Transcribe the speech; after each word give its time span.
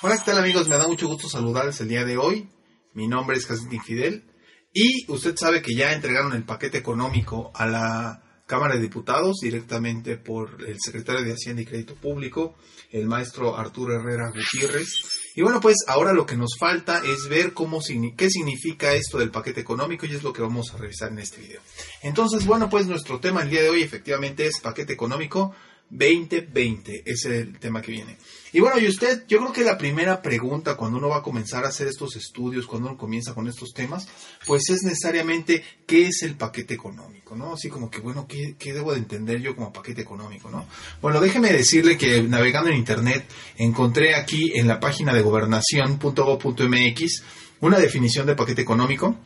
Hola, 0.00 0.16
¿qué 0.16 0.30
tal 0.30 0.38
amigos? 0.38 0.68
Me 0.68 0.76
da 0.76 0.86
mucho 0.86 1.08
gusto 1.08 1.28
saludarles 1.28 1.80
el 1.80 1.88
día 1.88 2.04
de 2.04 2.16
hoy. 2.16 2.48
Mi 2.94 3.08
nombre 3.08 3.36
es 3.36 3.46
Jacinto 3.46 3.74
Infidel 3.74 4.30
y 4.72 5.10
usted 5.10 5.34
sabe 5.36 5.60
que 5.60 5.74
ya 5.74 5.92
entregaron 5.92 6.32
el 6.34 6.44
paquete 6.44 6.78
económico 6.78 7.50
a 7.52 7.66
la 7.66 8.22
Cámara 8.46 8.76
de 8.76 8.80
Diputados 8.80 9.38
directamente 9.42 10.16
por 10.16 10.64
el 10.64 10.76
secretario 10.78 11.24
de 11.24 11.32
Hacienda 11.32 11.62
y 11.62 11.66
Crédito 11.66 11.96
Público, 11.96 12.54
el 12.92 13.08
maestro 13.08 13.56
Arturo 13.56 13.92
Herrera 13.92 14.30
Gutiérrez. 14.30 14.86
Y 15.34 15.42
bueno, 15.42 15.60
pues 15.60 15.78
ahora 15.88 16.12
lo 16.12 16.26
que 16.26 16.36
nos 16.36 16.56
falta 16.56 17.02
es 17.04 17.28
ver 17.28 17.52
cómo 17.52 17.80
qué 18.16 18.30
significa 18.30 18.92
esto 18.92 19.18
del 19.18 19.32
paquete 19.32 19.62
económico 19.62 20.06
y 20.06 20.14
es 20.14 20.22
lo 20.22 20.32
que 20.32 20.42
vamos 20.42 20.72
a 20.72 20.76
revisar 20.76 21.10
en 21.10 21.18
este 21.18 21.40
video. 21.40 21.60
Entonces, 22.02 22.46
bueno, 22.46 22.70
pues 22.70 22.86
nuestro 22.86 23.18
tema 23.18 23.42
el 23.42 23.50
día 23.50 23.62
de 23.62 23.70
hoy 23.70 23.82
efectivamente 23.82 24.46
es 24.46 24.60
paquete 24.60 24.92
económico 24.92 25.56
2020, 25.90 27.02
ese 27.06 27.10
es 27.10 27.24
el 27.24 27.58
tema 27.58 27.80
que 27.80 27.92
viene. 27.92 28.18
Y 28.52 28.60
bueno, 28.60 28.78
y 28.78 28.86
usted, 28.86 29.24
yo 29.26 29.38
creo 29.38 29.52
que 29.52 29.64
la 29.64 29.76
primera 29.76 30.22
pregunta 30.22 30.76
cuando 30.76 30.98
uno 30.98 31.08
va 31.08 31.18
a 31.18 31.22
comenzar 31.22 31.64
a 31.64 31.68
hacer 31.68 31.86
estos 31.86 32.16
estudios, 32.16 32.66
cuando 32.66 32.88
uno 32.88 32.98
comienza 32.98 33.34
con 33.34 33.46
estos 33.48 33.72
temas, 33.74 34.08
pues 34.46 34.70
es 34.70 34.82
necesariamente 34.82 35.62
qué 35.86 36.06
es 36.06 36.22
el 36.22 36.36
paquete 36.36 36.74
económico, 36.74 37.36
¿no? 37.36 37.54
Así 37.54 37.68
como 37.68 37.90
que, 37.90 38.00
bueno, 38.00 38.26
¿qué, 38.26 38.56
qué 38.58 38.72
debo 38.72 38.92
de 38.92 38.98
entender 38.98 39.40
yo 39.40 39.54
como 39.54 39.72
paquete 39.72 40.02
económico, 40.02 40.50
¿no? 40.50 40.66
Bueno, 41.02 41.20
déjeme 41.20 41.52
decirle 41.52 41.98
que 41.98 42.22
navegando 42.22 42.70
en 42.70 42.76
Internet 42.76 43.24
encontré 43.56 44.14
aquí 44.14 44.52
en 44.54 44.66
la 44.66 44.80
página 44.80 45.14
de 45.14 45.22
gobernación.gov.mx 45.22 47.22
una 47.60 47.78
definición 47.78 48.26
de 48.26 48.36
paquete 48.36 48.62
económico 48.62 49.16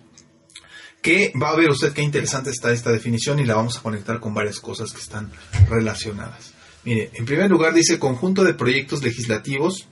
que 1.02 1.32
va 1.40 1.50
a 1.50 1.56
ver 1.56 1.68
usted 1.68 1.92
qué 1.92 2.02
interesante 2.02 2.50
está 2.50 2.72
esta 2.72 2.92
definición 2.92 3.40
y 3.40 3.44
la 3.44 3.56
vamos 3.56 3.76
a 3.76 3.82
conectar 3.82 4.20
con 4.20 4.32
varias 4.32 4.60
cosas 4.60 4.92
que 4.92 5.00
están 5.00 5.32
relacionadas. 5.68 6.54
Mire, 6.84 7.10
en 7.14 7.24
primer 7.24 7.50
lugar 7.50 7.74
dice 7.74 7.98
conjunto 7.98 8.44
de 8.44 8.54
proyectos 8.54 9.02
legislativos 9.02 9.88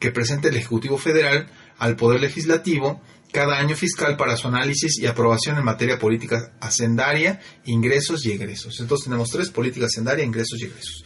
que 0.00 0.10
presenta 0.10 0.48
el 0.48 0.56
Ejecutivo 0.56 0.98
Federal 0.98 1.48
al 1.78 1.96
Poder 1.96 2.20
Legislativo 2.20 3.00
cada 3.30 3.58
año 3.58 3.76
fiscal 3.76 4.16
para 4.16 4.36
su 4.36 4.48
análisis 4.48 4.98
y 4.98 5.06
aprobación 5.06 5.58
en 5.58 5.64
materia 5.64 5.98
política 5.98 6.52
hacendaria, 6.60 7.40
ingresos 7.64 8.24
y 8.24 8.32
egresos. 8.32 8.78
Entonces 8.80 9.04
tenemos 9.04 9.30
tres, 9.30 9.50
políticas 9.50 9.90
hacendaria, 9.92 10.24
ingresos 10.24 10.60
y 10.60 10.64
egresos. 10.64 11.04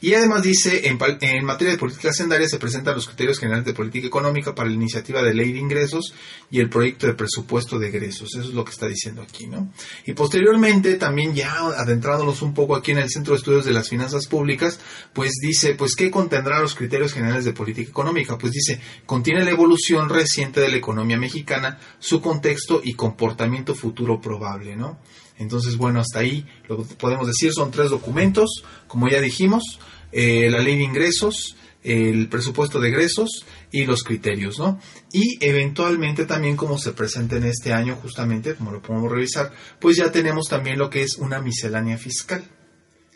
Y 0.00 0.14
además 0.14 0.42
dice, 0.42 0.88
en, 0.88 0.96
materia 1.44 1.72
de 1.72 1.78
política 1.78 2.08
hacendaria 2.08 2.48
se 2.48 2.58
presentan 2.58 2.94
los 2.94 3.06
criterios 3.06 3.38
generales 3.38 3.66
de 3.66 3.74
política 3.74 4.06
económica 4.06 4.54
para 4.54 4.68
la 4.68 4.74
iniciativa 4.74 5.22
de 5.22 5.34
ley 5.34 5.52
de 5.52 5.58
ingresos 5.58 6.14
y 6.50 6.60
el 6.60 6.70
proyecto 6.70 7.06
de 7.06 7.14
presupuesto 7.14 7.78
de 7.78 7.88
egresos. 7.88 8.34
Eso 8.34 8.48
es 8.48 8.54
lo 8.54 8.64
que 8.64 8.70
está 8.70 8.86
diciendo 8.86 9.20
aquí, 9.20 9.46
¿no? 9.46 9.72
Y 10.06 10.14
posteriormente, 10.14 10.94
también 10.94 11.34
ya 11.34 11.54
adentrándonos 11.54 12.40
un 12.40 12.54
poco 12.54 12.76
aquí 12.76 12.92
en 12.92 12.98
el 12.98 13.10
Centro 13.10 13.34
de 13.34 13.38
Estudios 13.38 13.64
de 13.66 13.72
las 13.72 13.90
Finanzas 13.90 14.26
Públicas, 14.26 14.80
pues 15.12 15.32
dice, 15.42 15.74
pues, 15.74 15.94
¿qué 15.94 16.10
contendrá 16.10 16.60
los 16.60 16.74
criterios 16.74 17.12
generales 17.12 17.44
de 17.44 17.52
política 17.52 17.90
económica? 17.90 18.38
Pues 18.38 18.52
dice, 18.52 18.80
contiene 19.04 19.44
la 19.44 19.50
evolución 19.50 20.08
reciente 20.08 20.60
de 20.60 20.70
la 20.70 20.76
economía 20.76 21.18
mexicana, 21.18 21.78
su 21.98 22.22
contexto 22.22 22.80
y 22.82 22.94
comportamiento 22.94 23.74
futuro 23.74 24.20
probable, 24.20 24.76
¿no? 24.76 24.98
Entonces, 25.40 25.76
bueno, 25.78 26.00
hasta 26.00 26.20
ahí 26.20 26.46
lo 26.68 26.84
podemos 26.84 27.26
decir 27.26 27.52
son 27.52 27.70
tres 27.70 27.88
documentos, 27.88 28.62
como 28.86 29.08
ya 29.08 29.20
dijimos, 29.20 29.80
eh, 30.12 30.50
la 30.50 30.58
ley 30.58 30.76
de 30.76 30.84
ingresos, 30.84 31.56
el 31.82 32.28
presupuesto 32.28 32.78
de 32.78 32.88
egresos 32.88 33.46
y 33.72 33.86
los 33.86 34.04
criterios, 34.04 34.58
¿no? 34.58 34.78
Y 35.12 35.42
eventualmente 35.44 36.26
también 36.26 36.56
como 36.56 36.78
se 36.78 36.92
presenta 36.92 37.36
en 37.36 37.44
este 37.44 37.72
año 37.72 37.96
justamente, 37.96 38.54
como 38.54 38.70
lo 38.70 38.82
podemos 38.82 39.10
revisar, 39.10 39.50
pues 39.80 39.96
ya 39.96 40.12
tenemos 40.12 40.46
también 40.46 40.78
lo 40.78 40.90
que 40.90 41.02
es 41.02 41.16
una 41.16 41.40
miscelánea 41.40 41.96
fiscal. 41.96 42.44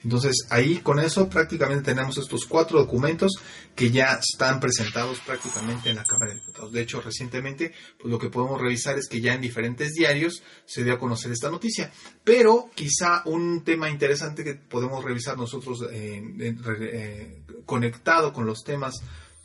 Entonces 0.05 0.47
ahí 0.51 0.77
con 0.77 1.01
eso 1.01 1.29
prácticamente 1.29 1.83
tenemos 1.83 2.19
estos 2.19 2.45
cuatro 2.45 2.79
documentos 2.79 3.33
que 3.75 3.91
ya 3.91 4.21
están 4.21 4.61
presentados 4.61 5.19
prácticamente 5.21 5.91
en 5.91 5.97
la 5.97 6.05
Cámara 6.05 6.33
de 6.33 6.41
Diputados. 6.41 6.73
De 6.73 6.83
hecho, 6.83 7.01
recientemente 7.01 7.73
pues 7.99 8.13
lo 8.13 8.19
que 8.19 8.29
podemos 8.29 8.61
revisar 8.61 8.99
es 8.99 9.09
que 9.09 9.21
ya 9.21 9.35
en 9.35 9.41
diferentes 9.41 9.95
diarios 9.95 10.43
se 10.67 10.85
dio 10.85 10.93
a 10.93 10.99
conocer 10.99 11.33
esta 11.33 11.51
noticia. 11.51 11.91
Pero 12.23 12.71
quizá 12.75 13.23
un 13.25 13.65
tema 13.65 13.89
interesante 13.89 14.45
que 14.45 14.55
podemos 14.55 15.03
revisar 15.03 15.39
nosotros 15.39 15.85
eh, 15.91 16.23
eh, 16.39 17.43
conectado 17.65 18.33
con 18.33 18.45
los 18.45 18.63
temas 18.63 18.95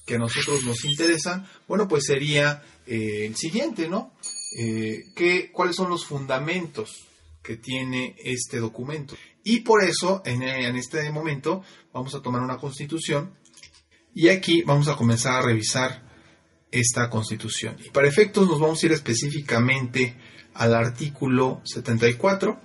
que 0.06 0.16
a 0.16 0.20
nosotros 0.20 0.64
nos 0.64 0.84
interesan, 0.86 1.48
bueno, 1.68 1.88
pues 1.88 2.06
sería 2.06 2.64
eh, 2.86 3.26
el 3.28 3.36
siguiente, 3.36 3.88
¿no? 3.88 4.14
¿qué, 5.16 5.52
¿Cuáles 5.54 5.76
son 5.76 5.92
los 5.92 6.06
fundamentos 6.06 7.09
que 7.50 7.58
tiene 7.58 8.16
este 8.24 8.60
documento? 8.60 9.16
Y 9.44 9.62
por 9.62 9.84
eso, 9.84 10.22
en, 10.24 10.44
este 10.76 11.12
momento, 11.12 11.64
vamos 11.92 12.14
a 12.14 12.22
tomar 12.22 12.44
una 12.44 12.58
constitución 12.58 13.34
y 14.14 14.30
aquí 14.30 14.62
vamos 14.62 14.88
a 14.88 14.96
comenzar 14.96 15.34
a 15.34 15.42
revisar 15.42 16.08
esta 16.70 17.10
constitución. 17.10 17.76
Y 17.84 17.90
para 17.90 18.08
efectos 18.08 18.48
nos 18.48 18.60
vamos 18.60 18.84
a 18.84 18.86
ir 18.86 18.92
específicamente 18.92 20.16
al 20.54 20.76
artículo 20.76 21.62
74. 21.64 22.62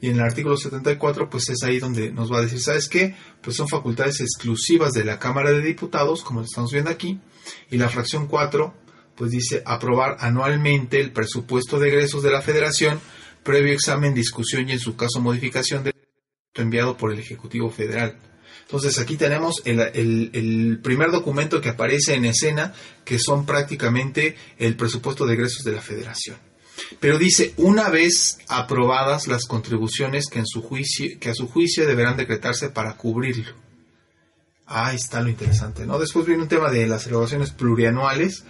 Y 0.00 0.08
en 0.08 0.14
el 0.14 0.22
artículo 0.22 0.56
74, 0.56 1.28
pues 1.28 1.50
es 1.50 1.62
ahí 1.62 1.78
donde 1.78 2.10
nos 2.10 2.32
va 2.32 2.38
a 2.38 2.42
decir, 2.42 2.60
¿sabes 2.60 2.88
qué? 2.88 3.14
Pues 3.42 3.56
son 3.56 3.68
facultades 3.68 4.22
exclusivas 4.22 4.94
de 4.94 5.04
la 5.04 5.18
Cámara 5.18 5.50
de 5.52 5.60
Diputados, 5.60 6.22
como 6.22 6.40
estamos 6.40 6.72
viendo 6.72 6.90
aquí. 6.90 7.20
Y 7.70 7.76
la 7.76 7.90
fracción 7.90 8.28
4, 8.28 8.74
pues 9.14 9.30
dice 9.30 9.62
aprobar 9.66 10.16
anualmente 10.20 11.00
el 11.00 11.12
presupuesto 11.12 11.78
de 11.78 11.88
egresos 11.88 12.22
de 12.22 12.30
la 12.30 12.40
Federación, 12.40 12.98
previo 13.46 13.72
examen, 13.72 14.12
discusión 14.12 14.68
y 14.68 14.72
en 14.72 14.80
su 14.80 14.96
caso 14.96 15.20
modificación 15.20 15.84
de 15.84 15.94
enviado 16.54 16.96
por 16.96 17.12
el 17.12 17.18
Ejecutivo 17.18 17.70
Federal. 17.70 18.18
Entonces 18.62 18.98
aquí 18.98 19.16
tenemos 19.16 19.62
el, 19.64 20.80
primer 20.82 21.12
documento 21.12 21.60
que 21.60 21.68
aparece 21.68 22.14
en 22.14 22.24
escena, 22.24 22.74
que 23.04 23.18
son 23.18 23.46
prácticamente 23.46 24.36
el 24.58 24.76
presupuesto 24.76 25.24
de 25.24 25.34
egresos 25.34 25.62
de 25.62 25.72
la 25.72 25.80
Federación. 25.80 26.36
Pero 26.98 27.18
dice, 27.18 27.54
una 27.58 27.88
vez 27.88 28.38
aprobadas 28.48 29.28
las 29.28 29.46
contribuciones 29.46 30.26
que, 30.26 30.40
en 30.40 30.46
su 30.46 30.62
juicio, 30.62 31.18
que 31.20 31.30
a 31.30 31.34
su 31.34 31.46
juicio 31.46 31.86
deberán 31.86 32.16
decretarse 32.16 32.70
para 32.70 32.96
cubrirlo. 32.96 33.54
Ahí 34.66 34.96
está 34.96 35.20
lo 35.22 35.28
interesante, 35.28 35.86
¿no? 35.86 35.98
Después 35.98 36.26
viene 36.26 36.42
un 36.42 36.48
tema 36.48 36.70
de 36.70 36.88
las 36.88 37.06
erogaciones 37.06 37.52
plurianuales, 37.52 38.44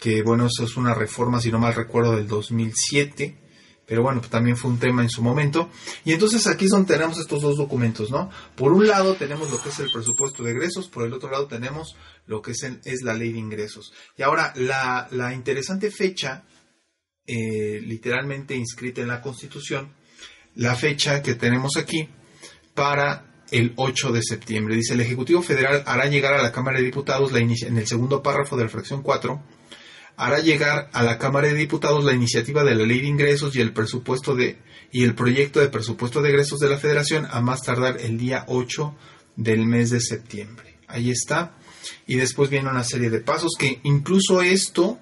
que 0.00 0.22
bueno, 0.22 0.46
eso 0.46 0.64
es 0.64 0.76
una 0.76 0.92
reforma, 0.92 1.40
si 1.40 1.52
no 1.52 1.60
mal 1.60 1.74
recuerdo, 1.74 2.16
del 2.16 2.26
2007 2.26 3.42
pero 3.86 4.02
bueno, 4.02 4.20
pues 4.20 4.30
también 4.30 4.56
fue 4.56 4.70
un 4.70 4.78
tema 4.78 5.02
en 5.02 5.10
su 5.10 5.22
momento. 5.22 5.68
Y 6.04 6.12
entonces 6.12 6.46
aquí 6.46 6.66
donde 6.66 6.94
tenemos 6.94 7.18
estos 7.18 7.42
dos 7.42 7.56
documentos, 7.56 8.10
¿no? 8.10 8.30
Por 8.56 8.72
un 8.72 8.86
lado 8.86 9.14
tenemos 9.14 9.50
lo 9.50 9.60
que 9.60 9.70
es 9.70 9.78
el 9.80 9.90
presupuesto 9.90 10.42
de 10.42 10.52
egresos, 10.52 10.88
por 10.88 11.04
el 11.04 11.12
otro 11.12 11.30
lado 11.30 11.46
tenemos 11.46 11.96
lo 12.26 12.40
que 12.40 12.52
es, 12.52 12.62
es 12.62 13.02
la 13.02 13.14
ley 13.14 13.32
de 13.32 13.38
ingresos. 13.38 13.92
Y 14.16 14.22
ahora, 14.22 14.52
la, 14.56 15.08
la 15.10 15.34
interesante 15.34 15.90
fecha, 15.90 16.44
eh, 17.26 17.80
literalmente 17.82 18.54
inscrita 18.54 19.00
en 19.00 19.08
la 19.08 19.20
Constitución, 19.20 19.92
la 20.54 20.76
fecha 20.76 21.22
que 21.22 21.34
tenemos 21.34 21.76
aquí 21.76 22.08
para 22.74 23.44
el 23.50 23.72
8 23.76 24.12
de 24.12 24.22
septiembre. 24.22 24.76
Dice, 24.76 24.94
el 24.94 25.00
Ejecutivo 25.00 25.42
Federal 25.42 25.82
hará 25.86 26.06
llegar 26.06 26.34
a 26.34 26.42
la 26.42 26.52
Cámara 26.52 26.78
de 26.78 26.84
Diputados 26.84 27.32
la 27.32 27.40
en 27.40 27.76
el 27.76 27.86
segundo 27.86 28.22
párrafo 28.22 28.56
de 28.56 28.64
la 28.64 28.70
fracción 28.70 29.02
4 29.02 29.61
hará 30.16 30.38
llegar 30.40 30.90
a 30.92 31.02
la 31.02 31.18
Cámara 31.18 31.48
de 31.48 31.54
Diputados 31.54 32.04
la 32.04 32.12
iniciativa 32.12 32.64
de 32.64 32.74
la 32.74 32.84
Ley 32.84 33.00
de 33.00 33.08
Ingresos 33.08 33.56
y 33.56 33.60
el 33.60 33.72
presupuesto 33.72 34.34
de 34.34 34.58
y 34.92 35.04
el 35.04 35.14
proyecto 35.14 35.58
de 35.60 35.68
presupuesto 35.68 36.20
de 36.20 36.28
egresos 36.28 36.58
de 36.58 36.68
la 36.68 36.78
Federación 36.78 37.26
a 37.30 37.40
más 37.40 37.62
tardar 37.62 37.98
el 38.00 38.18
día 38.18 38.44
8 38.48 38.94
del 39.36 39.66
mes 39.66 39.90
de 39.90 40.00
septiembre. 40.00 40.76
Ahí 40.86 41.10
está. 41.10 41.56
Y 42.06 42.16
después 42.16 42.50
viene 42.50 42.68
una 42.68 42.84
serie 42.84 43.10
de 43.10 43.20
pasos 43.20 43.52
que 43.58 43.80
incluso 43.84 44.42
esto 44.42 45.00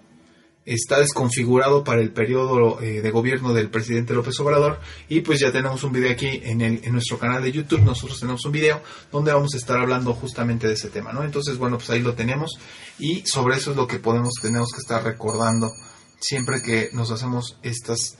está 0.66 1.00
desconfigurado 1.00 1.84
para 1.84 2.00
el 2.00 2.10
periodo 2.10 2.80
eh, 2.80 3.00
de 3.00 3.10
gobierno 3.10 3.54
del 3.54 3.70
presidente 3.70 4.14
López 4.14 4.38
Obrador 4.40 4.78
y 5.08 5.20
pues 5.20 5.40
ya 5.40 5.50
tenemos 5.50 5.82
un 5.84 5.92
video 5.92 6.12
aquí 6.12 6.40
en, 6.44 6.60
el, 6.60 6.80
en 6.84 6.92
nuestro 6.92 7.18
canal 7.18 7.42
de 7.42 7.52
YouTube, 7.52 7.80
nosotros 7.80 8.20
tenemos 8.20 8.44
un 8.44 8.52
video 8.52 8.82
donde 9.10 9.32
vamos 9.32 9.54
a 9.54 9.56
estar 9.56 9.78
hablando 9.78 10.12
justamente 10.14 10.66
de 10.66 10.74
ese 10.74 10.90
tema, 10.90 11.12
¿no? 11.12 11.24
Entonces, 11.24 11.56
bueno, 11.56 11.78
pues 11.78 11.90
ahí 11.90 12.00
lo 12.00 12.14
tenemos 12.14 12.58
y 12.98 13.22
sobre 13.26 13.56
eso 13.56 13.70
es 13.70 13.76
lo 13.76 13.86
que 13.86 13.98
podemos, 13.98 14.34
tenemos 14.40 14.70
que 14.72 14.80
estar 14.80 15.02
recordando 15.02 15.72
siempre 16.20 16.62
que 16.62 16.90
nos 16.92 17.10
hacemos 17.10 17.56
estas 17.62 18.18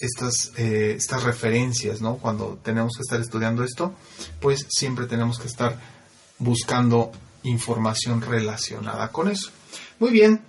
estas, 0.00 0.52
eh, 0.56 0.94
estas 0.96 1.22
referencias, 1.22 2.00
¿no? 2.00 2.16
Cuando 2.16 2.58
tenemos 2.64 2.96
que 2.96 3.02
estar 3.02 3.20
estudiando 3.20 3.62
esto, 3.62 3.94
pues 4.40 4.66
siempre 4.68 5.06
tenemos 5.06 5.38
que 5.38 5.46
estar 5.46 5.78
buscando 6.40 7.12
información 7.44 8.20
relacionada 8.20 9.12
con 9.12 9.28
eso. 9.28 9.50
Muy 10.00 10.10
bien, 10.10 10.42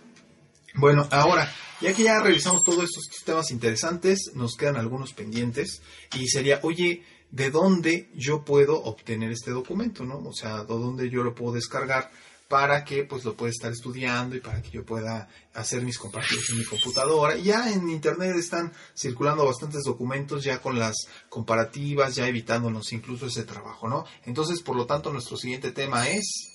bueno, 0.75 1.07
ahora, 1.11 1.51
ya 1.81 1.93
que 1.93 2.03
ya 2.03 2.19
revisamos 2.19 2.63
todos 2.63 2.83
estos 2.83 3.23
temas 3.25 3.51
interesantes, 3.51 4.31
nos 4.33 4.55
quedan 4.55 4.77
algunos 4.77 5.13
pendientes 5.13 5.81
y 6.15 6.27
sería, 6.27 6.59
oye, 6.63 7.03
¿de 7.31 7.51
dónde 7.51 8.09
yo 8.15 8.43
puedo 8.43 8.81
obtener 8.83 9.31
este 9.31 9.51
documento, 9.51 10.03
no? 10.03 10.17
O 10.19 10.33
sea, 10.33 10.59
¿de 10.59 10.65
dónde 10.65 11.09
yo 11.09 11.23
lo 11.23 11.35
puedo 11.35 11.53
descargar? 11.53 12.11
para 12.53 12.83
que 12.83 13.03
pues 13.03 13.25
lo 13.25 13.35
pueda 13.35 13.49
estar 13.49 13.71
estudiando 13.71 14.35
y 14.35 14.39
para 14.39 14.61
que 14.61 14.69
yo 14.69 14.85
pueda 14.85 15.27
hacer 15.55 15.81
mis 15.81 15.97
comparativos 15.97 16.51
en 16.51 16.59
mi 16.59 16.65
computadora. 16.65 17.35
Ya 17.35 17.71
en 17.73 17.89
internet 17.89 18.35
están 18.35 18.71
circulando 18.95 19.43
bastantes 19.43 19.81
documentos 19.83 20.43
ya 20.43 20.61
con 20.61 20.77
las 20.77 21.07
comparativas, 21.29 22.13
ya 22.13 22.27
evitándonos 22.27 22.93
incluso 22.93 23.25
ese 23.25 23.43
trabajo, 23.43 23.89
¿no? 23.89 24.05
Entonces, 24.25 24.61
por 24.61 24.75
lo 24.75 24.85
tanto, 24.85 25.11
nuestro 25.11 25.35
siguiente 25.35 25.71
tema 25.71 26.07
es 26.09 26.51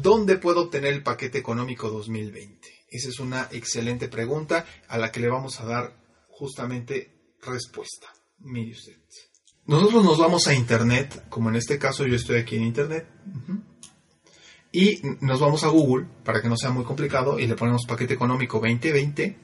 ¿dónde 0.00 0.38
puedo 0.38 0.62
obtener 0.62 0.94
el 0.94 1.02
paquete 1.02 1.36
económico 1.36 1.90
2020? 1.90 2.81
Esa 2.92 3.08
es 3.08 3.18
una 3.20 3.48
excelente 3.50 4.08
pregunta 4.08 4.66
a 4.86 4.98
la 4.98 5.10
que 5.10 5.20
le 5.20 5.28
vamos 5.28 5.60
a 5.60 5.64
dar 5.64 5.96
justamente 6.28 7.36
respuesta. 7.40 8.08
Mire 8.40 8.72
usted. 8.72 8.96
Nosotros 9.64 10.04
nos 10.04 10.18
vamos 10.18 10.46
a 10.46 10.54
internet, 10.54 11.24
como 11.28 11.48
en 11.48 11.56
este 11.56 11.78
caso 11.78 12.06
yo 12.06 12.16
estoy 12.16 12.38
aquí 12.38 12.56
en 12.56 12.64
internet. 12.64 13.06
Y 14.72 15.00
nos 15.20 15.40
vamos 15.40 15.64
a 15.64 15.68
Google, 15.68 16.06
para 16.24 16.42
que 16.42 16.48
no 16.48 16.56
sea 16.56 16.70
muy 16.70 16.84
complicado, 16.84 17.38
y 17.38 17.46
le 17.46 17.54
ponemos 17.54 17.86
paquete 17.86 18.14
económico 18.14 18.58
2020. 18.58 19.38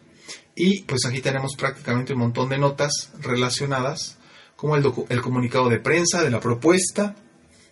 Y 0.57 0.83
pues 0.83 1.07
aquí 1.07 1.21
tenemos 1.21 1.55
prácticamente 1.57 2.13
un 2.13 2.19
montón 2.19 2.49
de 2.49 2.59
notas 2.59 3.13
relacionadas, 3.21 4.19
como 4.57 4.77
el, 4.77 4.85
el 5.09 5.23
comunicado 5.23 5.69
de 5.69 5.79
prensa 5.79 6.23
de 6.23 6.31
la 6.31 6.41
propuesta. 6.41 7.15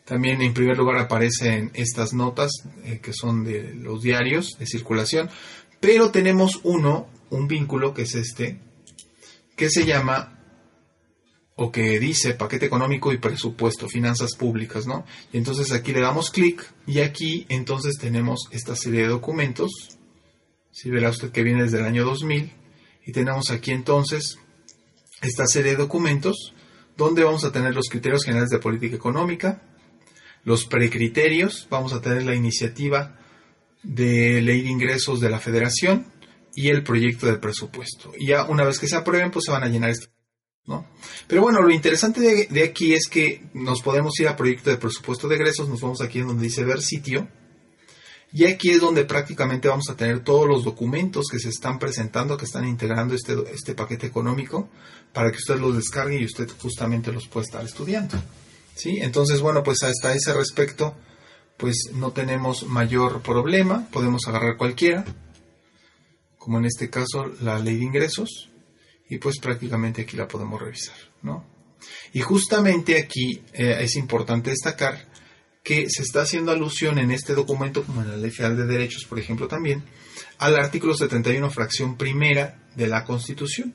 También 0.04 0.40
en 0.40 0.54
primer 0.54 0.78
lugar 0.78 0.98
aparecen 0.98 1.72
estas 1.74 2.12
notas 2.12 2.52
eh, 2.84 3.00
que 3.02 3.12
son 3.12 3.42
de 3.42 3.74
los 3.74 4.02
diarios 4.02 4.56
de 4.56 4.66
circulación. 4.66 5.28
Pero 5.80 6.10
tenemos 6.10 6.60
uno, 6.62 7.08
un 7.30 7.48
vínculo 7.48 7.94
que 7.94 8.02
es 8.02 8.14
este, 8.14 8.60
que 9.56 9.70
se 9.70 9.84
llama 9.84 10.36
o 11.56 11.72
que 11.72 11.98
dice 11.98 12.34
paquete 12.34 12.66
económico 12.66 13.12
y 13.12 13.18
presupuesto, 13.18 13.88
finanzas 13.88 14.36
públicas, 14.36 14.86
¿no? 14.86 15.06
Y 15.32 15.38
entonces 15.38 15.72
aquí 15.72 15.92
le 15.92 16.00
damos 16.00 16.30
clic 16.30 16.70
y 16.86 17.00
aquí 17.00 17.46
entonces 17.48 17.96
tenemos 17.98 18.48
esta 18.50 18.76
serie 18.76 19.02
de 19.02 19.08
documentos. 19.08 19.70
Si 20.70 20.90
verá 20.90 21.08
usted 21.08 21.32
que 21.32 21.42
viene 21.42 21.62
desde 21.62 21.78
el 21.78 21.86
año 21.86 22.04
2000 22.04 22.52
y 23.06 23.12
tenemos 23.12 23.50
aquí 23.50 23.70
entonces 23.70 24.38
esta 25.22 25.46
serie 25.46 25.72
de 25.72 25.78
documentos 25.78 26.52
donde 26.98 27.24
vamos 27.24 27.44
a 27.44 27.52
tener 27.52 27.74
los 27.74 27.88
criterios 27.88 28.24
generales 28.24 28.50
de 28.50 28.58
política 28.58 28.96
económica, 28.96 29.62
los 30.44 30.66
precriterios, 30.66 31.66
vamos 31.70 31.94
a 31.94 32.02
tener 32.02 32.24
la 32.24 32.34
iniciativa 32.34 33.18
de 33.82 34.40
ley 34.42 34.62
de 34.62 34.70
ingresos 34.70 35.20
de 35.20 35.30
la 35.30 35.38
federación 35.38 36.06
y 36.54 36.68
el 36.68 36.82
proyecto 36.82 37.26
de 37.26 37.38
presupuesto. 37.38 38.12
Y 38.18 38.28
ya 38.28 38.44
una 38.44 38.64
vez 38.64 38.78
que 38.78 38.88
se 38.88 38.96
aprueben, 38.96 39.30
pues 39.30 39.44
se 39.44 39.52
van 39.52 39.62
a 39.64 39.68
llenar 39.68 39.90
este 39.90 40.08
pero 41.28 41.42
bueno, 41.42 41.62
lo 41.62 41.70
interesante 41.70 42.48
de, 42.50 42.64
aquí 42.64 42.94
es 42.94 43.08
que 43.08 43.44
nos 43.54 43.82
podemos 43.82 44.18
ir 44.18 44.28
a 44.28 44.36
proyecto 44.36 44.70
de 44.70 44.76
presupuesto 44.76 45.28
de 45.28 45.36
egresos, 45.36 45.68
nos 45.68 45.80
vamos 45.80 46.00
aquí 46.00 46.18
en 46.18 46.28
donde 46.28 46.44
dice 46.44 46.64
ver 46.64 46.82
sitio, 46.82 47.28
y 48.32 48.44
aquí 48.44 48.70
es 48.70 48.80
donde 48.80 49.04
prácticamente 49.04 49.68
vamos 49.68 49.88
a 49.88 49.96
tener 49.96 50.24
todos 50.24 50.46
los 50.48 50.64
documentos 50.64 51.26
que 51.30 51.38
se 51.38 51.48
están 51.48 51.78
presentando, 51.78 52.36
que 52.36 52.44
están 52.44 52.66
integrando 52.66 53.14
este, 53.14 53.34
este 53.52 53.74
paquete 53.74 54.06
económico, 54.06 54.68
para 55.12 55.30
que 55.30 55.38
usted 55.38 55.58
los 55.58 55.76
descargue 55.76 56.20
y 56.20 56.24
usted 56.24 56.48
justamente 56.60 57.12
los 57.12 57.28
pueda 57.28 57.44
estar 57.44 57.64
estudiando. 57.64 58.16
¿Sí? 58.74 58.98
Entonces, 59.00 59.40
bueno, 59.40 59.62
pues 59.62 59.82
hasta 59.84 60.14
ese 60.14 60.34
respecto, 60.34 60.96
pues 61.56 61.90
no 61.94 62.12
tenemos 62.12 62.66
mayor 62.66 63.22
problema, 63.22 63.88
podemos 63.90 64.26
agarrar 64.26 64.56
cualquiera, 64.56 65.04
como 66.38 66.58
en 66.58 66.66
este 66.66 66.90
caso 66.90 67.26
la 67.40 67.58
ley 67.58 67.76
de 67.76 67.84
ingresos, 67.84 68.50
y 69.08 69.18
pues 69.18 69.38
prácticamente 69.38 70.02
aquí 70.02 70.16
la 70.16 70.28
podemos 70.28 70.60
revisar, 70.60 70.96
¿no? 71.22 71.44
Y 72.12 72.20
justamente 72.20 72.98
aquí 72.98 73.42
eh, 73.52 73.78
es 73.80 73.96
importante 73.96 74.50
destacar 74.50 75.08
que 75.62 75.90
se 75.90 76.02
está 76.02 76.22
haciendo 76.22 76.52
alusión 76.52 76.98
en 76.98 77.10
este 77.10 77.34
documento, 77.34 77.82
como 77.82 78.02
en 78.02 78.10
la 78.10 78.16
Ley 78.16 78.30
Federal 78.30 78.56
de 78.56 78.66
Derechos, 78.66 79.04
por 79.04 79.18
ejemplo, 79.18 79.48
también, 79.48 79.82
al 80.38 80.56
artículo 80.56 80.94
71, 80.94 81.50
fracción 81.50 81.96
primera 81.96 82.62
de 82.76 82.86
la 82.86 83.04
Constitución. 83.04 83.74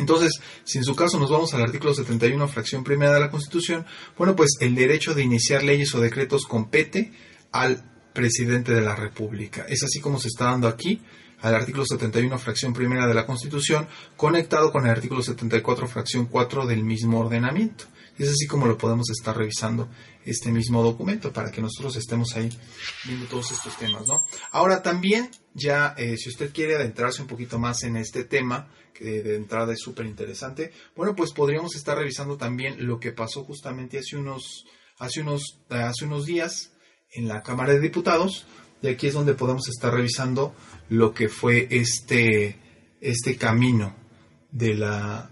Entonces, 0.00 0.40
si 0.64 0.78
en 0.78 0.84
su 0.84 0.96
caso 0.96 1.18
nos 1.18 1.30
vamos 1.30 1.52
al 1.52 1.62
artículo 1.62 1.94
71, 1.94 2.48
fracción 2.48 2.82
primera 2.82 3.12
de 3.12 3.20
la 3.20 3.30
Constitución, 3.30 3.84
bueno, 4.16 4.34
pues 4.34 4.56
el 4.60 4.74
derecho 4.74 5.14
de 5.14 5.22
iniciar 5.22 5.62
leyes 5.62 5.94
o 5.94 6.00
decretos 6.00 6.46
compete 6.46 7.12
al 7.52 7.84
presidente 8.14 8.72
de 8.72 8.80
la 8.80 8.96
República. 8.96 9.66
Es 9.68 9.82
así 9.82 10.00
como 10.00 10.18
se 10.18 10.28
está 10.28 10.46
dando 10.46 10.68
aquí 10.68 11.00
al 11.42 11.54
artículo 11.54 11.84
71, 11.84 12.38
fracción 12.38 12.72
primera 12.72 13.06
de 13.06 13.14
la 13.14 13.26
Constitución, 13.26 13.86
conectado 14.16 14.72
con 14.72 14.84
el 14.84 14.90
artículo 14.90 15.22
74, 15.22 15.86
fracción 15.86 16.26
4 16.26 16.66
del 16.66 16.82
mismo 16.82 17.20
ordenamiento. 17.20 17.84
Y 18.20 18.24
es 18.24 18.28
así 18.28 18.46
como 18.46 18.66
lo 18.66 18.76
podemos 18.76 19.08
estar 19.08 19.34
revisando 19.34 19.88
este 20.26 20.52
mismo 20.52 20.82
documento 20.82 21.32
para 21.32 21.50
que 21.50 21.62
nosotros 21.62 21.96
estemos 21.96 22.36
ahí 22.36 22.50
viendo 23.06 23.24
todos 23.24 23.50
estos 23.50 23.78
temas, 23.78 24.06
¿no? 24.06 24.20
Ahora 24.50 24.82
también, 24.82 25.30
ya 25.54 25.94
eh, 25.96 26.18
si 26.18 26.28
usted 26.28 26.52
quiere 26.52 26.76
adentrarse 26.76 27.22
un 27.22 27.28
poquito 27.28 27.58
más 27.58 27.82
en 27.82 27.96
este 27.96 28.24
tema, 28.24 28.68
que 28.92 29.22
de 29.22 29.36
entrada 29.36 29.72
es 29.72 29.80
súper 29.80 30.04
interesante, 30.04 30.70
bueno, 30.94 31.16
pues 31.16 31.32
podríamos 31.32 31.74
estar 31.74 31.96
revisando 31.96 32.36
también 32.36 32.86
lo 32.86 33.00
que 33.00 33.12
pasó 33.12 33.42
justamente 33.42 33.98
hace 33.98 34.18
unos, 34.18 34.66
hace 34.98 35.22
unos, 35.22 35.58
hace 35.70 36.04
unos 36.04 36.26
días 36.26 36.72
en 37.12 37.26
la 37.26 37.42
Cámara 37.42 37.72
de 37.72 37.80
Diputados, 37.80 38.44
y 38.82 38.88
aquí 38.88 39.06
es 39.06 39.14
donde 39.14 39.32
podemos 39.32 39.66
estar 39.70 39.94
revisando 39.94 40.54
lo 40.90 41.14
que 41.14 41.30
fue 41.30 41.68
este, 41.70 42.58
este 43.00 43.36
camino 43.38 43.96
de 44.52 44.74
la, 44.74 45.30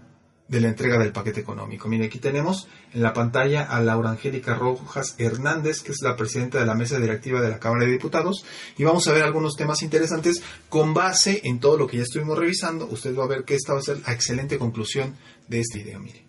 de 0.49 0.59
la 0.59 0.67
entrega 0.67 0.97
del 0.97 1.11
paquete 1.13 1.39
económico. 1.39 1.87
Mire, 1.87 2.07
aquí 2.07 2.19
tenemos 2.19 2.67
en 2.93 3.01
la 3.01 3.13
pantalla 3.13 3.63
a 3.63 3.79
Laura 3.81 4.09
Angélica 4.09 4.55
Rojas 4.55 5.15
Hernández, 5.17 5.81
que 5.81 5.91
es 5.91 6.01
la 6.01 6.15
presidenta 6.15 6.59
de 6.59 6.65
la 6.65 6.75
mesa 6.75 6.99
directiva 6.99 7.39
de 7.39 7.49
la 7.49 7.59
Cámara 7.59 7.85
de 7.85 7.91
Diputados, 7.91 8.43
y 8.77 8.83
vamos 8.83 9.07
a 9.07 9.13
ver 9.13 9.23
algunos 9.23 9.55
temas 9.55 9.83
interesantes 9.83 10.41
con 10.67 10.93
base 10.93 11.41
en 11.43 11.59
todo 11.59 11.77
lo 11.77 11.87
que 11.87 11.97
ya 11.97 12.03
estuvimos 12.03 12.37
revisando. 12.37 12.87
Usted 12.87 13.15
va 13.15 13.25
a 13.25 13.27
ver 13.27 13.43
que 13.45 13.55
esta 13.55 13.73
va 13.73 13.79
a 13.79 13.83
ser 13.83 14.01
la 14.05 14.13
excelente 14.13 14.57
conclusión 14.57 15.15
de 15.47 15.59
este 15.59 15.79
video. 15.79 15.99
Mire. 15.99 16.28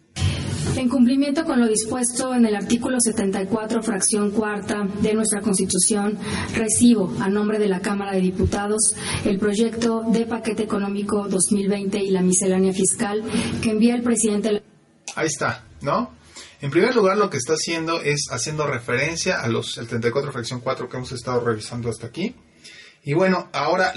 En 0.77 0.89
cumplimiento 0.89 1.45
con 1.45 1.61
lo 1.61 1.67
dispuesto 1.67 2.35
en 2.35 2.47
el 2.47 2.57
artículo 2.57 2.99
74, 3.01 3.83
fracción 3.83 4.31
cuarta 4.31 4.87
de 5.01 5.15
nuestra 5.15 5.41
Constitución, 5.41 6.19
recibo 6.55 7.13
a 7.21 7.29
nombre 7.29 7.59
de 7.59 7.69
la 7.69 7.81
Cámara 7.81 8.13
de 8.13 8.21
Diputados 8.21 8.95
el 9.25 9.39
proyecto 9.39 10.03
de 10.09 10.27
paquete 10.27 10.63
económico 10.63 11.29
2020 11.29 11.99
y 11.99 12.11
la 12.11 12.23
miscelánea 12.23 12.73
fiscal 12.73 13.23
que 13.63 13.71
envía 13.71 13.95
el 13.95 14.03
presidente. 14.03 14.63
Ahí 15.17 15.27
está, 15.27 15.65
¿no? 15.83 16.13
En 16.61 16.71
primer 16.71 16.95
lugar, 16.95 17.17
lo 17.17 17.31
que 17.31 17.39
está 17.39 17.55
haciendo 17.55 18.01
es 18.01 18.27
haciendo 18.31 18.67
referencia 18.67 19.41
a 19.41 19.49
los 19.49 19.73
74, 19.73 20.33
fracción 20.33 20.61
4 20.61 20.89
que 20.89 20.97
hemos 20.97 21.13
estado 21.13 21.41
revisando 21.41 21.89
hasta 21.89 22.07
aquí 22.07 22.35
y 23.03 23.15
bueno, 23.15 23.49
ahora 23.53 23.93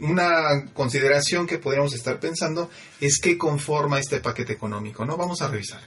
una 0.00 0.66
consideración 0.72 1.46
que 1.46 1.58
podríamos 1.58 1.94
estar 1.94 2.18
pensando 2.18 2.70
es 3.00 3.18
qué 3.20 3.36
conforma 3.36 3.98
este 3.98 4.20
paquete 4.20 4.54
económico, 4.54 5.04
¿no? 5.04 5.16
Vamos 5.16 5.42
a 5.42 5.48
revisar. 5.48 5.80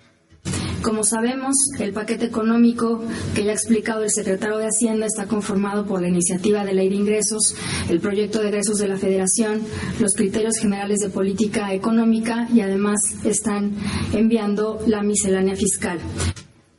Como 0.83 1.03
sabemos, 1.03 1.53
el 1.79 1.93
paquete 1.93 2.25
económico 2.25 3.03
que 3.35 3.43
ya 3.43 3.51
ha 3.51 3.53
explicado 3.53 4.03
el 4.03 4.09
secretario 4.09 4.57
de 4.57 4.65
Hacienda 4.65 5.05
está 5.05 5.27
conformado 5.27 5.85
por 5.85 6.01
la 6.01 6.07
iniciativa 6.07 6.65
de 6.65 6.73
ley 6.73 6.89
de 6.89 6.95
ingresos, 6.95 7.55
el 7.87 7.99
proyecto 7.99 8.39
de 8.39 8.47
ingresos 8.47 8.77
de 8.77 8.87
la 8.87 8.97
Federación, 8.97 9.61
los 9.99 10.15
criterios 10.15 10.57
generales 10.57 10.97
de 10.99 11.09
política 11.09 11.71
económica 11.73 12.47
y 12.51 12.61
además 12.61 12.99
están 13.23 13.75
enviando 14.11 14.83
la 14.87 15.03
miscelánea 15.03 15.55
fiscal. 15.55 15.99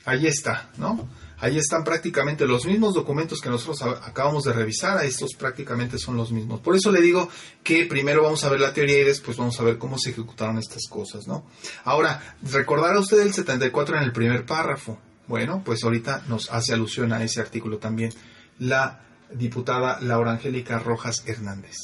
Ahí 0.04 0.26
está, 0.26 0.70
¿no? 0.78 1.08
Ahí 1.42 1.58
están 1.58 1.82
prácticamente 1.82 2.46
los 2.46 2.66
mismos 2.66 2.94
documentos 2.94 3.40
que 3.40 3.50
nosotros 3.50 3.82
acabamos 3.82 4.44
de 4.44 4.52
revisar, 4.52 5.04
estos 5.04 5.34
prácticamente 5.36 5.98
son 5.98 6.16
los 6.16 6.30
mismos. 6.30 6.60
Por 6.60 6.76
eso 6.76 6.92
le 6.92 7.00
digo 7.00 7.28
que 7.64 7.84
primero 7.86 8.22
vamos 8.22 8.44
a 8.44 8.48
ver 8.48 8.60
la 8.60 8.72
teoría 8.72 9.00
y 9.00 9.04
después 9.04 9.36
vamos 9.36 9.58
a 9.58 9.64
ver 9.64 9.76
cómo 9.76 9.98
se 9.98 10.10
ejecutaron 10.10 10.58
estas 10.58 10.86
cosas, 10.88 11.26
¿no? 11.26 11.44
Ahora, 11.82 12.36
recordará 12.42 12.96
usted 13.00 13.20
el 13.20 13.34
74 13.34 13.96
en 13.96 14.04
el 14.04 14.12
primer 14.12 14.46
párrafo. 14.46 15.00
Bueno, 15.26 15.62
pues 15.64 15.82
ahorita 15.82 16.22
nos 16.28 16.48
hace 16.52 16.74
alusión 16.74 17.12
a 17.12 17.24
ese 17.24 17.40
artículo 17.40 17.78
también 17.78 18.12
la 18.60 19.00
diputada 19.32 19.98
Laura 20.00 20.30
Angélica 20.30 20.78
Rojas 20.78 21.24
Hernández. 21.26 21.76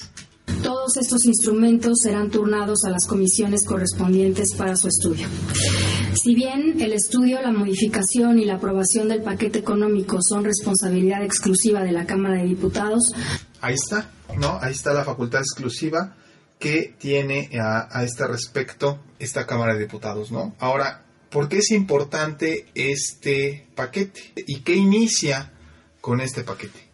Todos 0.63 0.97
estos 0.97 1.25
instrumentos 1.25 2.01
serán 2.03 2.31
turnados 2.31 2.85
a 2.85 2.91
las 2.91 3.07
comisiones 3.07 3.65
correspondientes 3.65 4.55
para 4.57 4.77
su 4.77 4.89
estudio. 4.89 5.27
Si 6.15 6.35
bien 6.35 6.81
el 6.81 6.93
estudio, 6.93 7.41
la 7.41 7.53
modificación 7.53 8.39
y 8.39 8.45
la 8.45 8.55
aprobación 8.55 9.09
del 9.09 9.23
paquete 9.23 9.61
económico 9.61 10.19
son 10.21 10.45
responsabilidad 10.45 11.23
exclusiva 11.23 11.83
de 11.83 11.93
la 11.93 12.07
Cámara 12.07 12.37
de 12.37 12.45
Diputados. 12.45 13.13
Ahí 13.61 13.75
está, 13.75 14.11
¿no? 14.39 14.59
Ahí 14.61 14.73
está 14.73 14.93
la 14.93 15.05
facultad 15.05 15.41
exclusiva 15.41 16.17
que 16.59 16.95
tiene 16.99 17.51
a, 17.61 17.89
a 17.97 18.05
este 18.05 18.27
respecto 18.27 18.99
esta 19.19 19.47
Cámara 19.47 19.75
de 19.75 19.81
Diputados, 19.81 20.33
¿no? 20.33 20.55
Ahora, 20.59 21.05
¿por 21.31 21.49
qué 21.49 21.59
es 21.59 21.71
importante 21.71 22.67
este 22.75 23.69
paquete? 23.75 24.33
¿Y 24.47 24.61
qué 24.61 24.75
inicia 24.75 25.53
con 26.01 26.21
este 26.21 26.43
paquete 26.43 26.88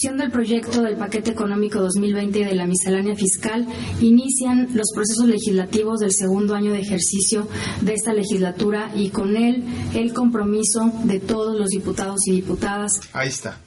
del 0.00 0.30
proyecto 0.30 0.80
del 0.80 0.96
paquete 0.96 1.30
económico 1.30 1.78
2020 1.78 2.38
y 2.38 2.44
de 2.44 2.54
la 2.54 2.66
miscelánea 2.66 3.14
fiscal 3.14 3.66
inician 4.00 4.68
los 4.72 4.92
procesos 4.94 5.26
legislativos 5.26 6.00
del 6.00 6.12
segundo 6.12 6.54
año 6.54 6.72
de 6.72 6.80
ejercicio 6.80 7.46
de 7.82 7.94
esta 7.94 8.14
legislatura 8.14 8.90
y 8.96 9.10
con 9.10 9.36
él 9.36 9.62
el 9.92 10.14
compromiso 10.14 10.90
de 11.04 11.20
todos 11.20 11.54
los 11.54 11.68
diputados 11.68 12.26
y 12.28 12.32
diputadas. 12.32 12.92
Ahí 13.12 13.28
está. 13.28 13.58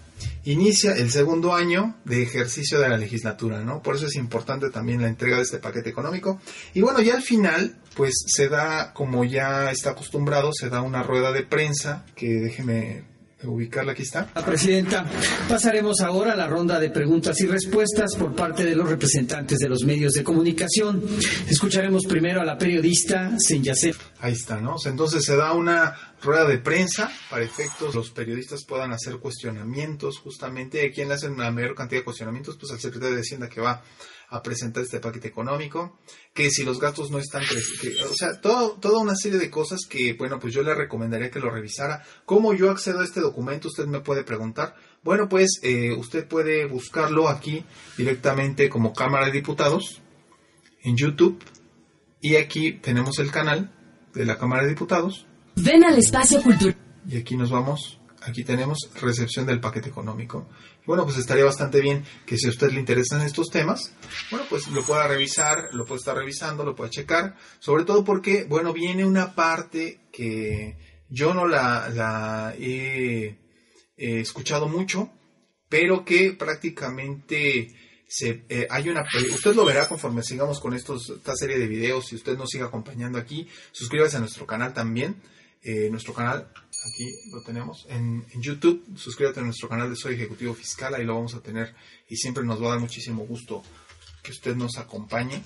Inicia 0.46 0.94
el 0.94 1.12
segundo 1.12 1.54
año 1.54 1.98
de 2.04 2.24
ejercicio 2.24 2.80
de 2.80 2.90
la 2.90 2.98
legislatura, 2.98 3.63
¿no? 3.63 3.84
Por 3.84 3.96
eso 3.96 4.08
es 4.08 4.16
importante 4.16 4.72
también 4.72 5.04
la 5.04 5.10
entrega 5.10 5.38
de 5.38 5.44
este 5.44 5.60
paquete 5.60 5.92
económico. 5.92 6.42
Y 6.74 6.82
bueno, 6.82 7.00
ya 7.00 7.13
al 7.16 7.22
final, 7.22 7.78
pues 7.96 8.13
se 8.25 8.50
da, 8.50 8.92
como 8.94 9.24
ya 9.24 9.70
está 9.70 9.92
acostumbrado, 9.92 10.52
se 10.52 10.70
da 10.70 10.82
una 10.82 11.04
rueda 11.04 11.32
de 11.32 11.44
prensa, 11.44 12.06
que 12.16 12.42
déjeme 12.42 13.12
ubicarla, 13.46 13.92
aquí 13.94 14.04
está. 14.04 14.30
La 14.36 14.46
presidenta, 14.46 15.06
pasaremos 15.48 16.02
ahora 16.02 16.34
a 16.34 16.36
la 16.36 16.48
ronda 16.48 16.80
de 16.80 16.90
preguntas 16.90 17.40
y 17.42 17.48
respuestas 17.48 18.16
por 18.16 18.36
parte 18.36 18.64
de 18.64 18.76
los 18.76 18.90
representantes 18.90 19.60
de 19.60 19.70
los 19.70 19.84
medios 19.84 20.14
de 20.14 20.24
comunicación. 20.24 21.04
Escucharemos 21.48 22.04
primero 22.06 22.42
a 22.42 22.46
la 22.46 22.58
periodista 22.58 23.36
Senyasef. 23.38 23.98
Ahí 24.20 24.34
está, 24.34 24.60
¿no? 24.60 24.76
Entonces 24.86 25.26
se 25.26 25.36
da 25.36 25.54
una 25.54 26.12
rueda 26.24 26.46
de 26.46 26.58
prensa 26.58 27.12
para 27.30 27.44
efectos 27.44 27.94
los 27.94 28.10
periodistas 28.12 28.65
puedan 28.65 28.92
hacer 28.94 29.18
cuestionamientos 29.18 30.18
justamente. 30.20 30.92
¿Quién 30.92 31.10
le 31.10 31.15
hace 31.15 31.27
una 31.27 31.51
mayor 31.51 31.75
cantidad 31.75 32.01
de 32.01 32.06
cuestionamientos? 32.06 32.58
Pues 32.58 32.72
al 32.72 32.80
secretario 32.80 33.15
de 33.15 33.22
Hacienda 33.22 33.50
que 33.50 33.62
va 33.62 33.84
a 34.30 34.42
presentar 34.42 34.84
este 34.84 35.00
paquete 35.00 35.27
económico, 35.27 36.00
que 36.34 36.50
si 36.50 36.63
los 36.63 36.80
gastos 36.80 37.12
no 37.12 37.20
están 37.20 37.44
o 37.44 38.13
sea, 38.15 38.42
todo, 38.42 38.72
toda 38.80 39.00
una 39.00 39.15
serie 39.15 39.38
de 39.38 39.51
cosas 39.51 39.82
que, 39.88 40.13
bueno, 40.13 40.39
pues 40.39 40.53
yo 40.53 40.63
le 40.63 40.74
recomendaría 40.74 41.30
que 41.30 41.39
lo 41.39 41.51
revisara. 41.51 42.03
¿Cómo 42.25 42.56
yo 42.56 42.72
accedo 42.72 43.01
a 43.01 43.03
este 43.03 43.22
documento? 43.22 43.68
Usted 43.68 43.86
me 43.86 44.00
puede 44.00 44.24
preguntar. 44.24 44.75
Bueno, 45.03 45.30
pues 45.30 45.60
eh, 45.62 45.92
usted 45.92 46.27
puede 46.27 46.65
buscarlo 46.65 47.30
aquí 47.30 47.63
directamente 47.96 48.70
como 48.70 48.94
Cámara 48.94 49.27
de 49.27 49.34
Diputados 49.34 50.01
en 50.82 50.98
YouTube 50.98 51.39
y 52.20 52.38
aquí 52.38 52.72
tenemos 52.72 53.20
el 53.20 53.32
canal 53.32 53.72
de 54.15 54.25
la 54.25 54.38
Cámara 54.38 54.63
de 54.63 54.70
Diputados. 54.70 55.27
Ven 55.55 55.83
al 55.83 55.98
espacio 55.98 56.41
cultural. 56.41 56.75
Y 57.07 57.17
aquí 57.17 57.36
nos 57.36 57.51
vamos 57.51 58.00
aquí 58.25 58.43
tenemos 58.43 58.77
recepción 59.00 59.45
del 59.45 59.60
paquete 59.60 59.89
económico. 59.89 60.48
bueno, 60.86 61.05
pues 61.05 61.17
estaría 61.17 61.45
bastante 61.45 61.81
bien 61.81 62.03
que 62.25 62.38
si 62.38 62.48
a 62.48 62.50
usted 62.50 62.72
le 62.72 62.79
interesan 62.79 63.22
estos 63.22 63.50
temas, 63.50 63.93
bueno, 64.31 64.45
pues 64.50 64.67
lo 64.67 64.83
pueda 64.83 65.07
revisar, 65.07 65.69
lo 65.74 65.86
puede 65.86 66.00
estar 66.00 66.15
revisando, 66.15 66.63
lo 66.63 66.75
pueda 66.75 66.89
checar, 66.89 67.36
sobre 67.60 67.86
todo 67.86 68.03
porque, 68.03 68.45
bueno, 68.45 68.74
viene 68.74 69.05
una 69.05 69.33
parte 69.33 70.01
que 70.12 70.77
yo 71.10 71.33
no 71.33 71.48
la, 71.48 72.53
he, 72.57 73.38
escuchado 73.95 74.67
mucho, 74.67 75.12
pero 75.69 76.03
que 76.03 76.33
prácticamente 76.33 77.74
se, 78.07 78.43
eh, 78.50 78.67
hay 78.69 78.89
una 78.89 79.05
usted 79.33 79.55
lo 79.55 79.65
verá 79.65 79.88
conforme 79.88 80.22
sigamos 80.22 80.60
con 80.60 80.74
estos, 80.74 81.10
esta 81.10 81.33
serie 81.36 81.57
de 81.57 81.67
videos 81.67 82.05
si 82.05 82.15
usted 82.15 82.38
nos 82.38 82.50
sigue 82.50 82.63
acompañando 82.63 83.17
aquí 83.17 83.48
suscríbase 83.72 84.17
a 84.17 84.19
nuestro 84.19 84.45
canal 84.45 84.72
también 84.72 85.15
eh, 85.63 85.89
nuestro 85.89 86.13
canal 86.13 86.48
aquí 86.86 87.10
lo 87.32 87.41
tenemos 87.41 87.86
en, 87.89 88.25
YouTube. 88.36 88.84
Suscríbete 88.96 89.39
a 89.39 89.43
nuestro 89.43 89.70
canal 89.70 89.89
de 89.89 89.96
Soy 89.96 90.15
Ejecutivo 90.15 90.53
Fiscal, 90.53 90.93
ahí 90.93 91.05
lo 91.05 91.15
vamos 91.15 91.34
a 91.36 91.41
tener 91.41 91.74
y 92.08 92.17
siempre 92.17 92.43
nos 92.43 92.62
va 92.62 92.67
a 92.67 92.70
dar 92.72 92.79
muchísimo 92.79 93.25
gusto 93.25 93.63
que 94.22 94.32
usted 94.32 94.55
nos 94.55 94.77
acompañe. 94.77 95.41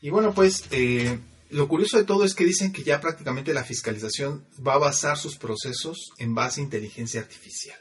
Y 0.00 0.10
bueno, 0.10 0.34
pues 0.34 0.64
eh, 0.70 1.18
lo 1.50 1.68
curioso 1.68 1.96
de 1.96 2.04
todo 2.04 2.24
es 2.24 2.34
que 2.34 2.44
dicen 2.44 2.72
que 2.72 2.82
ya 2.82 3.00
prácticamente 3.00 3.54
la 3.54 3.64
fiscalización 3.64 4.46
va 4.66 4.74
a 4.74 4.78
basar 4.78 5.16
sus 5.16 5.36
procesos 5.36 6.12
en 6.18 6.34
base 6.34 6.60
a 6.60 6.64
inteligencia 6.64 7.20
artificial. 7.20 7.78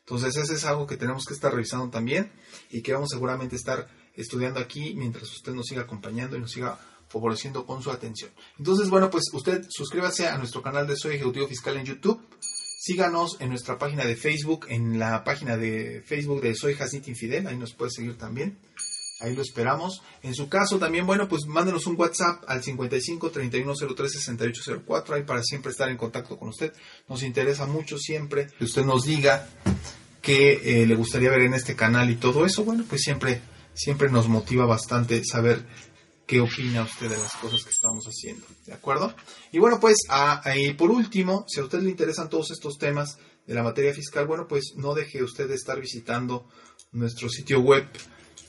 Entonces, 0.00 0.36
eso 0.36 0.52
es 0.52 0.64
algo 0.64 0.86
que 0.86 0.96
tenemos 0.96 1.24
que 1.24 1.34
estar 1.34 1.52
revisando 1.52 1.90
también 1.90 2.30
y 2.70 2.82
que 2.82 2.92
vamos 2.92 3.10
seguramente 3.10 3.56
a 3.56 3.58
estar 3.58 3.88
estudiando 4.14 4.60
aquí 4.60 4.94
mientras 4.94 5.30
usted 5.30 5.52
nos 5.52 5.66
siga 5.66 5.82
acompañando 5.82 6.36
y 6.36 6.40
nos 6.40 6.52
siga 6.52 6.78
favoreciendo 7.08 7.66
con 7.66 7.82
su 7.82 7.90
atención. 7.90 8.30
Entonces, 8.58 8.88
bueno, 8.90 9.10
pues 9.10 9.24
usted 9.32 9.66
suscríbase 9.68 10.26
a 10.26 10.38
nuestro 10.38 10.62
canal 10.62 10.86
de 10.86 10.96
Soy 10.96 11.16
Ejecutivo 11.16 11.46
Fiscal 11.46 11.76
en 11.76 11.86
YouTube. 11.86 12.20
Síganos 12.78 13.38
en 13.40 13.48
nuestra 13.48 13.78
página 13.78 14.04
de 14.04 14.16
Facebook, 14.16 14.66
en 14.68 14.98
la 14.98 15.24
página 15.24 15.56
de 15.56 16.02
Facebook 16.06 16.40
de 16.42 16.54
Soy 16.54 16.74
Jacinto 16.74 17.10
Infidel, 17.10 17.46
ahí 17.46 17.56
nos 17.56 17.74
puede 17.74 17.90
seguir 17.90 18.16
también. 18.16 18.58
Ahí 19.18 19.34
lo 19.34 19.40
esperamos. 19.40 20.02
En 20.22 20.34
su 20.34 20.48
caso 20.48 20.78
también, 20.78 21.06
bueno, 21.06 21.26
pues 21.26 21.46
mándenos 21.46 21.86
un 21.86 21.98
WhatsApp 21.98 22.44
al 22.46 22.62
55 22.62 23.30
3103 23.30 24.12
6804 24.12 25.14
ahí 25.14 25.22
para 25.22 25.42
siempre 25.42 25.72
estar 25.72 25.88
en 25.88 25.96
contacto 25.96 26.38
con 26.38 26.48
usted. 26.48 26.72
Nos 27.08 27.22
interesa 27.22 27.66
mucho 27.66 27.98
siempre 27.98 28.48
que 28.58 28.64
usted 28.64 28.84
nos 28.84 29.04
diga 29.04 29.48
qué 30.20 30.82
eh, 30.82 30.86
le 30.86 30.94
gustaría 30.96 31.30
ver 31.30 31.42
en 31.42 31.54
este 31.54 31.74
canal 31.74 32.10
y 32.10 32.16
todo 32.16 32.44
eso. 32.44 32.64
Bueno, 32.64 32.84
pues 32.86 33.00
siempre, 33.00 33.40
siempre 33.72 34.10
nos 34.10 34.28
motiva 34.28 34.66
bastante 34.66 35.24
saber 35.24 35.64
qué 36.26 36.40
opina 36.40 36.82
usted 36.82 37.08
de 37.08 37.16
las 37.16 37.34
cosas 37.34 37.62
que 37.64 37.70
estamos 37.70 38.04
haciendo. 38.06 38.46
¿De 38.66 38.72
acuerdo? 38.72 39.14
Y 39.52 39.58
bueno, 39.58 39.78
pues 39.80 39.98
por 40.76 40.90
último, 40.90 41.44
si 41.48 41.60
a 41.60 41.64
usted 41.64 41.80
le 41.80 41.90
interesan 41.90 42.28
todos 42.28 42.50
estos 42.50 42.78
temas 42.78 43.18
de 43.46 43.54
la 43.54 43.62
materia 43.62 43.94
fiscal, 43.94 44.26
bueno, 44.26 44.46
pues 44.48 44.74
no 44.76 44.94
deje 44.94 45.22
usted 45.22 45.48
de 45.48 45.54
estar 45.54 45.80
visitando 45.80 46.48
nuestro 46.92 47.28
sitio 47.28 47.60
web 47.60 47.86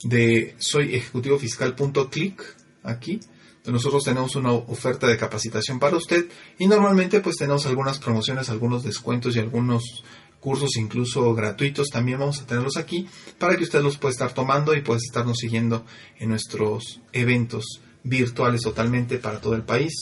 de 0.04 0.56
soyejecutivofiscal.click 0.58 2.42
aquí. 2.82 3.20
Nosotros 3.66 4.04
tenemos 4.04 4.34
una 4.34 4.52
oferta 4.52 5.06
de 5.06 5.18
capacitación 5.18 5.78
para 5.78 5.96
usted 5.96 6.26
y 6.58 6.66
normalmente 6.66 7.20
pues 7.20 7.36
tenemos 7.36 7.66
algunas 7.66 7.98
promociones, 7.98 8.48
algunos 8.48 8.82
descuentos 8.82 9.36
y 9.36 9.40
algunos 9.40 10.04
cursos 10.40 10.76
incluso 10.76 11.34
gratuitos 11.34 11.88
también 11.88 12.18
vamos 12.18 12.40
a 12.40 12.46
tenerlos 12.46 12.76
aquí 12.76 13.06
para 13.38 13.56
que 13.56 13.64
usted 13.64 13.82
los 13.82 13.98
pueda 13.98 14.12
estar 14.12 14.32
tomando 14.32 14.74
y 14.74 14.82
pueda 14.82 14.98
estarnos 14.98 15.38
siguiendo 15.38 15.84
en 16.18 16.30
nuestros 16.30 17.00
eventos 17.12 17.80
virtuales 18.02 18.62
totalmente 18.62 19.18
para 19.18 19.40
todo 19.40 19.54
el 19.54 19.62
país 19.62 19.92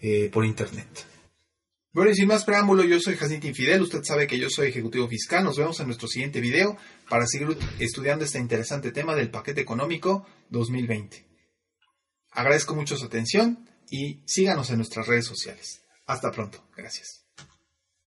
eh, 0.00 0.30
por 0.32 0.44
internet. 0.44 1.06
Bueno, 1.92 2.10
y 2.10 2.16
sin 2.16 2.26
más 2.26 2.44
preámbulo, 2.44 2.82
yo 2.82 2.98
soy 2.98 3.14
Jacinto 3.14 3.46
Infidel, 3.46 3.82
usted 3.82 4.02
sabe 4.02 4.26
que 4.26 4.36
yo 4.36 4.50
soy 4.50 4.68
ejecutivo 4.68 5.06
fiscal, 5.06 5.44
nos 5.44 5.56
vemos 5.56 5.78
en 5.78 5.86
nuestro 5.86 6.08
siguiente 6.08 6.40
video 6.40 6.76
para 7.08 7.24
seguir 7.24 7.56
estudiando 7.78 8.24
este 8.24 8.40
interesante 8.40 8.90
tema 8.90 9.14
del 9.14 9.30
paquete 9.30 9.60
económico 9.60 10.26
2020. 10.50 11.24
Agradezco 12.32 12.74
mucho 12.74 12.96
su 12.96 13.06
atención 13.06 13.70
y 13.88 14.22
síganos 14.26 14.70
en 14.70 14.78
nuestras 14.78 15.06
redes 15.06 15.26
sociales. 15.26 15.82
Hasta 16.04 16.32
pronto, 16.32 16.68
gracias. 16.76 17.23